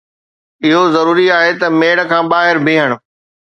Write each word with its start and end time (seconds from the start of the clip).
اهو 0.65 0.81
ضروري 0.95 1.25
آهي 1.37 1.51
ته 1.61 1.67
ميڙ 1.79 1.97
کان 2.11 2.23
ٻاهر 2.31 2.57
بيهڻ 2.65 2.89